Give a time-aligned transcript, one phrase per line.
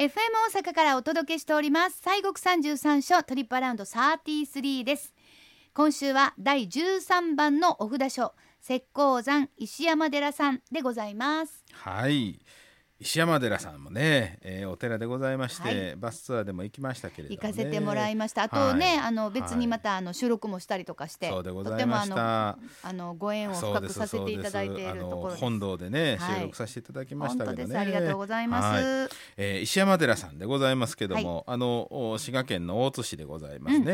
[0.00, 0.12] FM
[0.54, 2.00] 大阪からお届けしております。
[2.02, 5.12] 西国三十三所トリップアラウンド33です。
[5.74, 8.32] 今週は第13番のお札所
[8.62, 11.62] 石膏山石山寺さんでございます。
[11.72, 12.40] はい。
[13.00, 18.42] 石山寺さんもね、えー、お寺でございまして、はい、バスツアーでも行きましたけれども、ね、行かせてもらいました。
[18.42, 22.58] あとね、はい、あの別にまたあの収録もしたりとかして、そうでございました。
[22.82, 27.78] あのご縁を深くさせていただいているところ本堂でね、収録させていただきましたけどね。
[27.78, 29.08] ありがとうございます、はい、
[29.38, 33.88] えー、石山寺さんでございますけども、あの滋賀県の大津市でございますね、うん、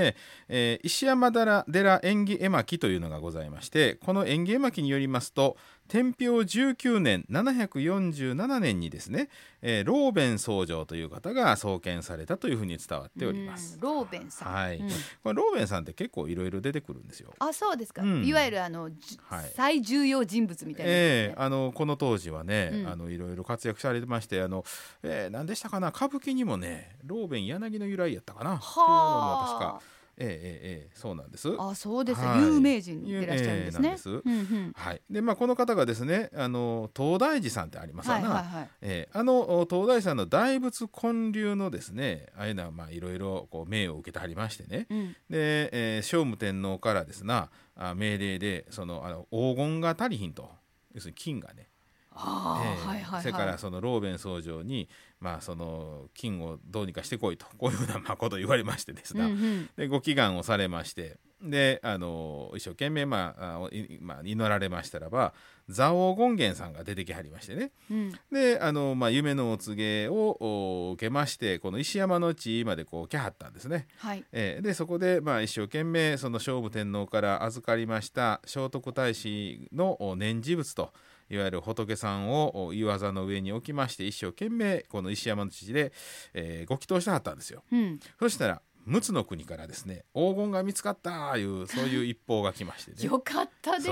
[0.49, 5.57] えー、石山寺寺縁起絵巻というのがございましてこの縁起絵巻によりますと
[5.89, 9.29] 天平19年747年にですね、
[9.63, 13.79] えー、ローベン僧正という方が創建されたというふうに伝わっております。
[13.81, 14.95] ローベンさん、はい、うん、こ
[15.27, 17.35] れローベンさんって結構いろいろ出てくるんですよ。
[17.39, 18.03] あ、そうですか。
[18.03, 24.65] うん、いわゆるあの、はい、最重要人物みたいな、ね、えー、あのこの当時はね、うん、あのいろいろ活躍されてまして、あの、
[25.03, 28.57] えー、何でしたかな、歌舞伎にもね、ローベン柳の由来やったかな？
[28.57, 29.59] はあ。
[29.59, 29.96] 確か。
[30.19, 31.49] ええええそうなんです。
[31.59, 33.91] あそうです、はい、有名人でいらっしゃるんですね。
[33.91, 35.03] えー、はい。
[35.11, 50.51] でまあこの方がですねあの東大寺さんってありますかな、はいはいはい、えー、あの東大さんの大仏建立のですねああいうのはまあいろいろこう命を受けてはりましてね、うん、で、えー、聖武天皇からですなあ命令でそのあの黄金が足りひんと。
[50.97, 51.69] 要するに金がね
[53.21, 54.89] それからそのローベン僧正に、
[55.21, 61.19] まあ、その金をどうにかしてこいと こういうふうなまあことを言われましてですね、うんうん、でご祈願をされまして。
[61.43, 63.69] であの一生懸命、まあ
[64.01, 65.35] まあ、祈られましたらば
[65.69, 73.87] 蔵王権現さんが出てきはりましてね、うん、であの、まあ、夢のお告げを受けましてこの石山の地までこう来はったんですね。
[73.99, 80.93] はい、えー、でそこで、まあ、一生懸命その聖武天皇から預かりました聖徳太子の念持仏と
[81.31, 85.93] いわゆる仏さんを岩座の上に置きまして一生懸命この石山の地で、
[86.35, 87.63] えー、ご祈祷してはったんですよ。
[87.73, 92.97] うん、そしたら陸奥の国からですね黄金が見つかったいうそういう一報が来ましてね。
[93.05, 93.91] よかったです。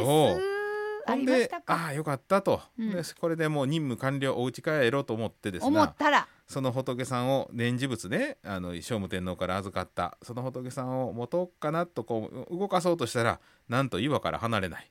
[1.06, 6.28] ありましたああよかったと、うん、でこれでもう任務完了お家帰ろうと思ってですね思ったら。
[6.47, 14.91] その仏さんを念持仏ねあの聖武天皇から預かったその仏さんを持とうかなとこう動かそうとしたらなんと岩から離れない。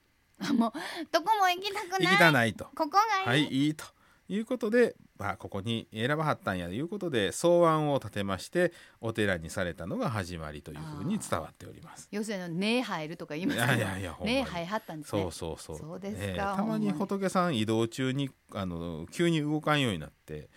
[0.51, 0.71] もう
[1.11, 2.03] どこも行きたくない。
[2.05, 2.65] 行きたないと。
[2.75, 3.85] ここがいい、はい、いいと。
[4.29, 8.71] いうことで、まあ、ここに選ばはったんやということで草案を立てまして
[9.01, 12.07] お寺にされたのが始まりというふうに伝わっております。
[12.11, 15.21] 要するに根入るとか言いますけどいやいや根入はったんですね。
[15.21, 15.77] そうそうそう。
[15.77, 16.91] そうですか、たまに。
[16.91, 20.49] 仏さん移動中にあの急に動かんようになって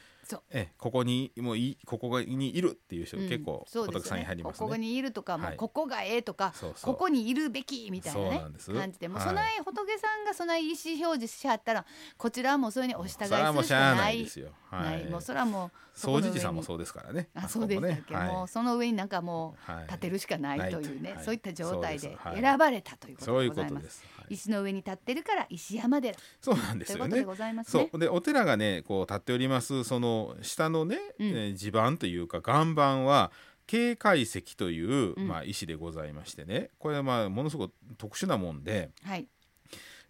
[0.50, 8.44] えここにもういここにいるっていう人、結構仏さんに入ります、ね、ここにいるとか、もうここがええとかここにいるべきみたいなね
[8.74, 11.84] 感じでもうそない、仏さんがそない意思表示しはったら
[12.16, 13.28] こちらはもうそれにお従いする
[13.64, 14.18] しかない。
[14.24, 17.28] ですよ、はい、もうそれはもう総持寺さんもそうですからね。
[17.34, 24.04] あそうでしたっけ、もうその上になんかもう立てるしかないというね、そういった状態で選ばれたということでございます。
[24.28, 26.16] 石の上に立ってるから石山寺。
[26.40, 27.24] そうなんですよね。
[27.66, 27.98] そう。
[27.98, 29.84] でお寺がねこう立っております。
[29.84, 33.32] その下のね、うん、地盤というか岩盤は
[33.66, 36.70] 警戒石という、まあ、石でございましてね。
[36.78, 39.26] これはまあものすごく特殊なもんで、はい、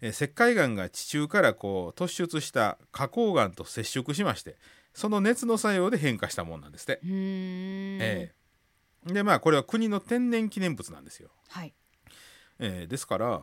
[0.01, 4.57] え石灰岩が地中からこう突出した花崗岩と接触しまして
[4.93, 6.99] その熱の作用で変化したもんなんですって。
[7.03, 11.29] えー、でまあこれは国の天然記念物なんですよ。
[11.49, 11.73] はい。
[12.59, 13.41] えー、ですから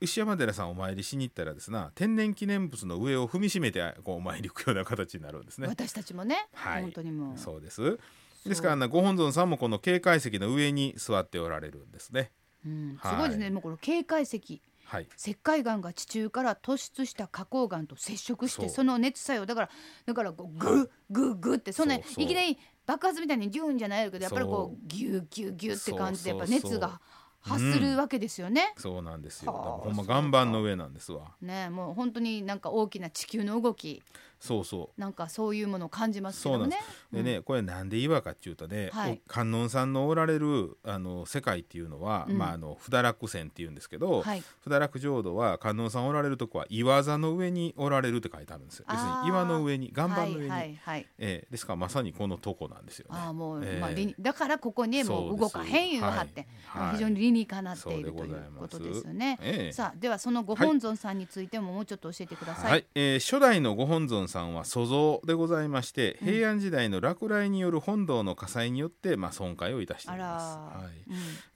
[0.00, 5.68] 石山寺さんお参りしに行ったらですな天然記念物の上を踏みしめてこうお参り行くような形になるんですね。
[5.68, 7.98] 私たちもね、はい、本当にもそうです。
[8.46, 12.32] ですからご本尊さんもこの警戒石の上に座っておられるんですね。
[12.64, 19.46] うん、すごいですね、もうこの警戒石はい、石灰岩が地中から突出した花崗岩と接触してその熱作用。
[19.46, 19.70] だから
[20.04, 27.00] だからこうグッグッグッってそんないきなり爆発みたいにギュンじゃないけどやっぱりこうギューギューギューって感じでやっぱ熱が
[27.40, 29.52] 発するわけですよね、うん、そうなんですよ。
[29.52, 31.32] ほんま岩盤の上なんですわ。
[31.40, 34.02] ねもう本当になんか大きな地球の動き
[34.40, 35.00] そうそう。
[35.00, 36.78] なんかそういうものを感じますけどね。
[37.12, 48.86] でね、これなんで岩かっていうとね、はい、観音さんのおられるあの世界っていうのは、うん、まああの不堕落線っていうんですけど、はい、不堕落浄土は観音さんおられるとこは岩座の上におられるって書いてあるんですよ。
[48.88, 53.18] 要するに岩の上に岩盤の上に、はいはい、えー、ですからまさにこのとこなんですよね。
[53.18, 70.56] あもう、えー、まあ、だからここにもう動かへんいうはって、はい、非常に理にかなっているということですよね、えー、さあではそのご本尊さんについてももうちょっと教えてください、はい、えー、初代のご本尊さんは塑像でございまして平安時代の落雷による本堂の火災によって、まあ、損壊をいたしています。
[70.56, 70.88] は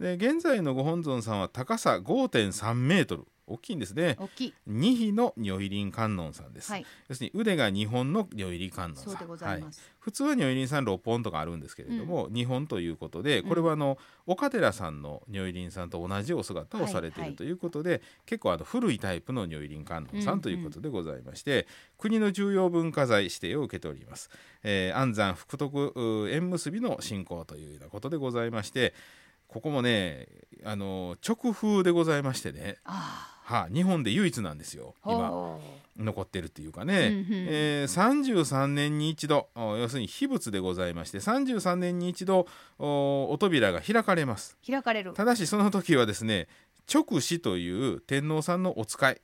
[0.00, 4.16] い、で現在のご本尊さんは高さ5.3メートル大きいんですね。
[4.18, 4.54] 大きい。
[4.66, 9.04] 二比の如意輪観音さんです、はい、要するに腕が2本の如意輪観音さん。
[9.04, 21.64] そうでございます、はい、普通は如意輪さん6本とかあるんですけれども、うん、2本ということでこれはあの、うん、岡寺さんの如意輪さんと同じお姿をされているということで、はいはい、結構あの古いタイプの如意輪観音さんということでございまして、うんうん、
[21.98, 24.30] 国の重要文化財指定を受けております、
[24.62, 28.94] えー、安産福徳縁結びの信仰というようなことでございまして
[29.48, 30.26] ここもね
[30.64, 32.76] あの直風でございましてね
[33.44, 34.94] はあ、日本で唯一なんですよ。
[35.04, 35.58] 今
[35.98, 42.48] 残ってるっていうかね、うんうん、えー、33年に一度要するに秘仏でございまして33年に一度
[42.78, 44.56] お扉が開かれます。
[44.66, 45.12] 開かれる。
[45.12, 46.48] ただしその時はですね
[46.92, 49.20] 直使という天皇さんのお使い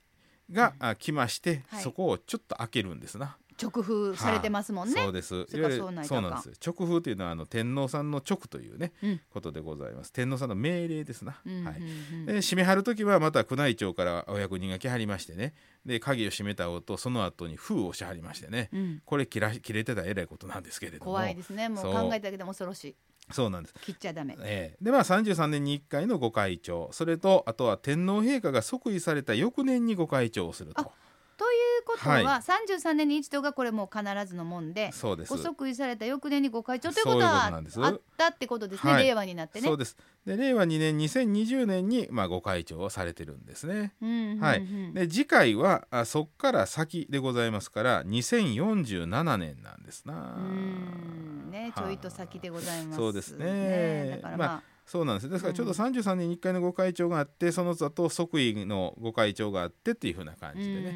[0.52, 3.36] が、うん、来まして、はい、そこをちょっと開けるんですな。
[3.60, 4.94] 直風されてますもんね。
[4.94, 5.28] そうです。
[5.28, 10.12] そうなんです直風というのはあの天皇さんの直というね、うん、ことでございます。
[10.12, 11.40] 天皇さんの命令ですな。
[11.44, 11.80] うんうんうん、はい。
[12.26, 15.54] で締め張る時はまた宮内庁からお役人が来はりましてね、
[15.84, 21.04] で鍵を閉めた音その後に封をしはりましてね、うん、これ切ら切れてたえらいことなんですけれども。
[21.12, 21.68] 怖いですね。
[21.68, 22.96] もう考えただけでも恐ろしい。
[23.32, 30.90] そうなんです切っちゃダメ、えー、でまあ33年に1回のご会長それとあとは天皇陛下が即位された翌年にご会長をすると。
[31.80, 35.32] ということは、はい、33年に一度がこれも必ずのもんでそうです。
[35.32, 39.66] ご即位された翌年にご会長ということはあったってことですね、はい、令和になってね。
[39.66, 39.96] そうです。
[40.26, 43.94] で令和2年2020年に、まあ、ご会長をされてるんですね。
[44.40, 50.36] はい、で次回はあそこから先でございますから2047年なんですな。
[50.36, 51.50] うん。
[51.50, 54.18] ねちょいと先でございます、ね、そうですね。
[54.22, 55.28] だからまあ、まあそうなんです。
[55.28, 60.90] ですからちょうど33年に1回のご会長があって、その後即位のご会長があってっていうふうな感じでね、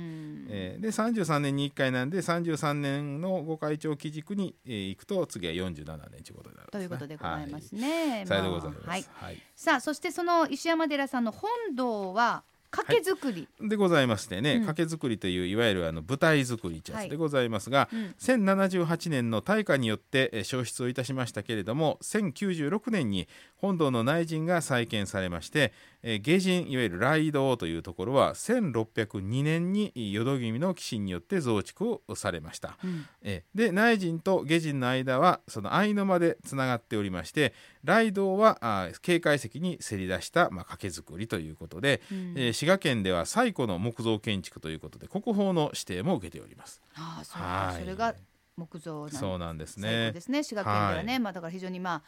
[0.49, 8.11] えー、で33年に1回なんで33年のご会長基軸に、えー、行くと次は47年ということになる、ね、ということでございますね。
[8.11, 12.43] はい、さようでございます、はい、はい、さあそしてその石山寺さんの本堂は
[12.73, 25.73] 掛け作り、はい、でございましてね、うん、掛け作りといういわゆるあの舞台作りやつでございますが、はいうん、1078年の大火によって消失をいたしましたけれども1096年に本堂の内陣が再建されまして
[26.07, 37.55] えー、下陣いわゆる雷道というところは1602年に淀君の寄進によって増築をされました、うん、えー、で内陣と下陣の間はその相の間でつながっておりまして
[37.87, 46.81] 雷道はあ警戒石にせり出した、まあ、掛け作りということで、うん、えー、滋賀県では最古の木造建築ということで国宝の指定も受けております。
[46.95, 48.15] あそうはい、それが
[48.57, 50.13] 木造そうなんですね。
[50.13, 50.43] ですね。
[50.43, 52.03] 滋賀県ではね、はい、まあだから非常にまあ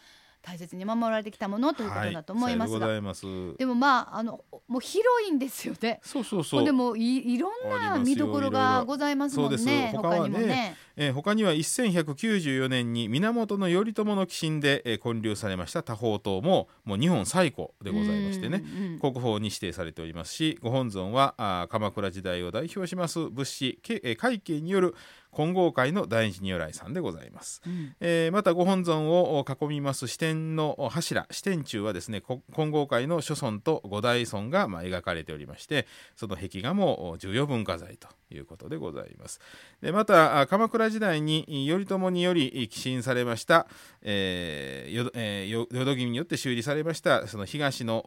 [0.46, 5.98] 大切に守られてきたものということだと思いますが、はい、でもまああのもう広いんですよね。
[6.04, 6.64] そうそうそう。
[6.64, 9.92] でもいいろんな見どころがございますもんね。
[9.92, 10.76] 他にもね。
[10.96, 18.64] えー、他には1194年に源頼朝の寄進で、えー、建立されました多宝塔ももう日本最古でございましてね、
[19.00, 24.94] 国宝に指定されておりますしご本尊はあ鎌倉時代を代表します仏師、えー、会計による
[25.36, 31.26] 金剛会の大日如来さんでございます、うん、えー、またご本尊を囲みます支店の柱。
[31.30, 32.22] 支店中はですね
[32.54, 35.86] 金剛会の諸尊と五大尊がまあ描かれておりまして
[36.16, 39.40] その壁画も重要文化財ということでございます。
[39.80, 43.66] でまた鎌倉時代に頼朝により寄進されました、
[44.02, 48.02] えーえー、淀君によって修理されましたその東の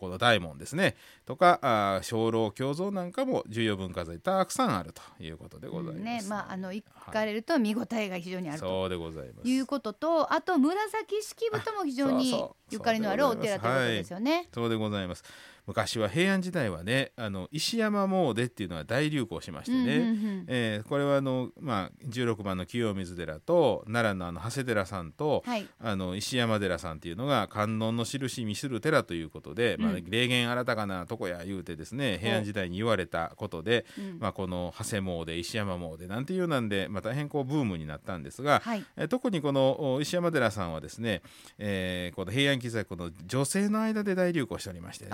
[0.00, 0.96] この大門ですね。
[1.26, 9.48] とか鐘楼鏡像なんかも重要文化財たくさんあるということでございます、ねまあ、あの行かれると見応えが非常にある、はい、そうでございます。
[9.48, 14.32] いうこととあと紫式部とも非常にゆかりのあるお寺ということですよね。
[14.32, 15.24] はい、そうでございます
[15.66, 41.22] 昔は平安時代はねあの石山詣っていうのは大流行しましてね、うんうんうん、えー、これはあの、まあ、16番の清水寺と奈良のあの長谷寺さんと、はい、あの石山寺さんっていうのが観音の印見する寺ということで、うん、まあ、霊言新たかなとこや言うてですね平安時代に言われたことで、うん、まあ、この長谷詣石山詣なんていうなんで、まあ、大変こうブームになったんですが、はい、え特にこの石山寺さんはですね、
[41.58, 45.10] えー、この平安期在この女性の間で大流行しておりましてね。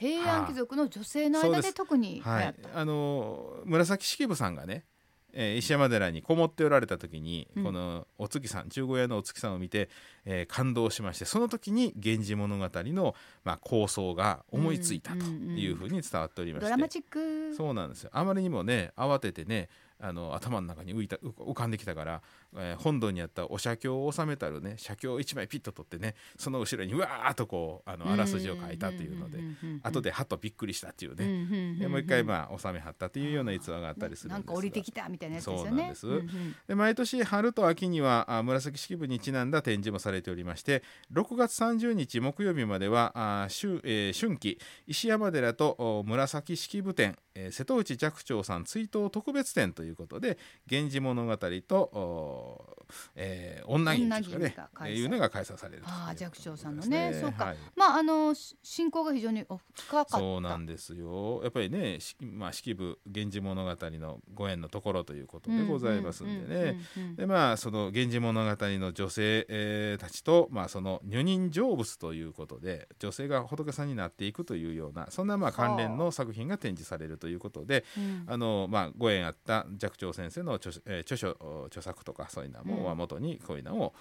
[0.00, 4.84] 平安貴族の女性の間で特にはい、あの紫式部さんがね
[5.32, 9.88] えー、石山寺にこもっておられた時に、うん、このお月さん中小屋のお月さんを見て、
[10.24, 13.14] えー、感動しましてその時に「源氏物語の」
[13.44, 17.54] まあ、構想が思いついたというふうに伝わっておりまして、うんうんうん、ドラマチック。
[17.54, 18.10] そうなんですよ。
[18.12, 19.68] あまりにもね慌ててね
[20.00, 22.22] あの頭の中に浮いた浮かんできたから
[22.56, 29.38] えー、本堂にあったお写経を収めたるね写経を1枚ピッと取ってねその後ろにうわーっとこうあのあらすじを書いたというので
[29.82, 31.78] 後ではっとびっくりしたっていうね。
[31.78, 35.92] でもう一回まあ収めはったというような逸話があったりするんですなんか降りてきたみたいなやつですよね。
[35.94, 50.38] そうなんです、で毎年春と秋にはあ紫式部にちなんだ展示もされておりまして6月30日木曜日まではあ春,、えー、春季石山寺と紫式部展、えー、瀬戸内寂聴さん追悼特別展ということで
[50.70, 52.76] 「源氏物語」と
[53.14, 57.16] えー、女銀ですかねいうのが開催されるああ寂聴さんのね。
[57.20, 60.18] そうか、はい、まああの信仰が非常に深かった。
[60.18, 61.42] そうなんですよ。
[61.42, 66.80] やっぱりねまあ式部源氏物語のご縁のところということでございますんでね。
[67.16, 77.84] でまあその源氏物語の女性、えー、たちとまあその女人成仏ということで女性が仏さんになっていくというようなそんなまあ関連の作品が展示されるということで、
[78.26, 81.30] あのまあご縁あった寂聴先生の著,、えー、著書
[81.66, 83.94] 著作とかそういうのもは元にこういうのを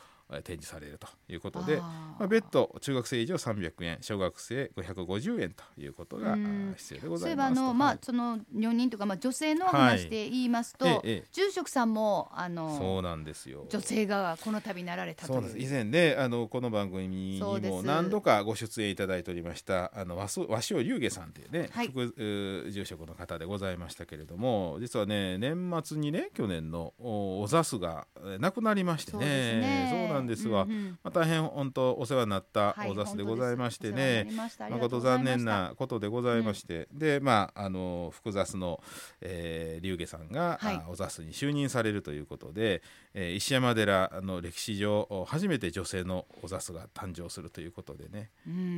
[0.43, 1.81] 展示されるということで
[2.19, 6.35] まあ、別途中学生以上300円小学生550円ということが
[6.75, 7.21] 必要でございます。
[7.21, 10.95] そういえばあの、まあ、その女人とか、まあ、女性の話で言いますと、はい。
[11.03, 13.65] ええ、住職さんもあのそうなんですよ。
[13.69, 15.57] 女性がこの度なられたとそうです。
[15.57, 28.07] 以前ねあのこの番組にも何度かご出演いただいておりましたあの和和塩龍下さんというね、はい、副住職の方でございましたけれども実はね年末にね去年のお座すが
[28.39, 29.17] 亡くなりましてね。
[29.17, 30.07] そうね。
[30.09, 34.27] そうなんですわ、うんうん、まあ、大変本当お世話になったお座すでございましてね、
[34.59, 38.81] はい、誠残念なことでございまして、うん、でまああの複雑の、
[39.21, 42.81] えー、龍下さんが、はい、お座すに就任されるということで、
[43.13, 48.29] えー、石山寺の歴史上初めて女性のお座すが誕生するということでね、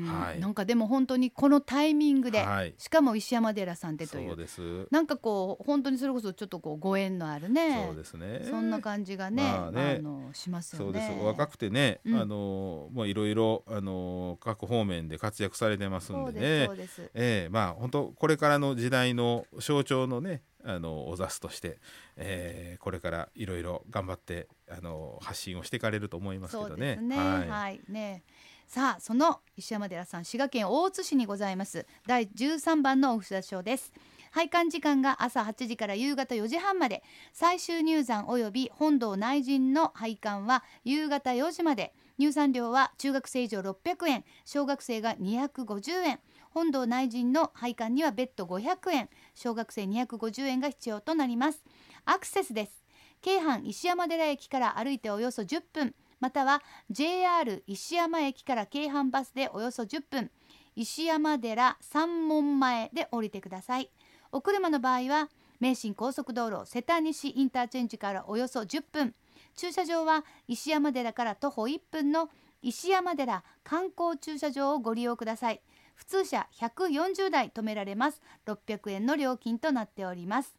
[0.07, 4.29] はい、なんかでも本当にこのタイミングで、はい、しかも石山寺さんでという。
[4.29, 4.87] そうです。
[4.91, 7.83] なんかこう本当にそれこそちょっとこうご縁のあるね。
[7.87, 8.45] そうですね。
[8.49, 11.30] そんな感じがねまあね、あのしますよね。
[11.31, 16.69] 若くてね、うん、あのもういろいろあの各方面で活躍されてますんでね。
[17.13, 21.79] えー、まあ本当これからの時代の象徴のねあのお座すとして、
[22.17, 26.97] えー、これからいろいろ頑張ってあの発信をしていかれると思いますけどね。
[26.97, 27.17] ね。
[27.17, 28.23] はい、はい、ね。
[28.67, 31.85] さあその石山寺さん滋賀県大津市にございます。
[32.07, 33.91] 第13番のお札所です。
[34.31, 37.03] 拝観時間が朝8時から夕方4時半まで。
[37.33, 41.93] 最終入山及び本堂内陣の拝観は夕方4時まで。
[42.17, 44.23] 入山料は中学生以上600円。
[44.45, 46.19] 小学生が250円。
[46.49, 49.09] 本堂内陣の拝観には別途500円。
[49.35, 51.61] 小学生250円が必要となります。
[52.05, 52.81] アクセスです。
[53.21, 55.93] 京阪石山寺駅から歩いておよそ10分。
[56.21, 60.31] または JR 石山駅から京阪バスでおよそ10分。
[60.75, 63.91] 石山寺三門前で降りてください。
[64.31, 69.15] お車の場合は名神高速道路瀬田西インターチェンジからおよそ10分。
[69.55, 72.29] 駐車場は石山寺から徒歩1分の
[72.61, 75.61] 石山寺観光駐車場をご利用ください。
[75.95, 78.21] 普通車140台止められます。
[78.45, 80.55] 600円の料金となっております。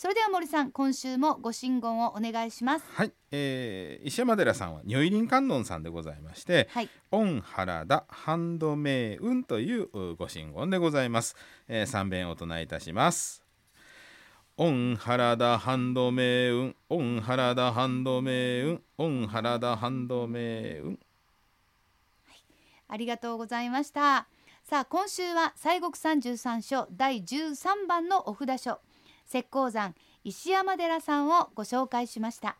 [0.00, 2.86] それでは森さん今週もご神言をお願いします。
[2.88, 11.36] はい、えー、石山寺さんは如意輪観音さんでございまして「はい、オン原田ハンドメイウン」というご神言でございます、
[11.68, 13.44] えー、3遍お唱えいたします。
[14.56, 20.98] オン原田ハンドメイウンオン原田ハンドメイウンオン原田ハンドメイウン、
[22.24, 22.44] はい、
[22.88, 24.26] ありがとうございました。
[24.64, 28.80] さあ今週は西国三十三所第13番のお札書
[29.32, 29.94] 石膏山
[30.24, 32.56] 石山寺さんをご紹介しました。